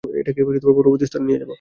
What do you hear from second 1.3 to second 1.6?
যাব।